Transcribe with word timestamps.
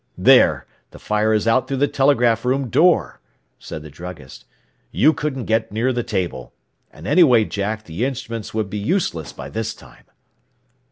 "There! 0.17 0.65
The 0.89 0.97
fire 0.97 1.31
is 1.31 1.47
out 1.47 1.67
through 1.67 1.77
the 1.77 1.87
telegraph 1.87 2.43
room 2.43 2.69
door," 2.69 3.21
said 3.59 3.83
the 3.83 3.91
druggist. 3.91 4.45
"You 4.91 5.13
couldn't 5.13 5.45
get 5.45 5.71
near 5.71 5.93
the 5.93 6.01
table. 6.01 6.53
And 6.89 7.05
anyway, 7.05 7.45
Jack, 7.45 7.83
the 7.83 8.03
instruments 8.03 8.51
would 8.51 8.67
be 8.67 8.79
useless 8.79 9.31
by 9.31 9.47
this 9.51 9.75
time." 9.75 10.05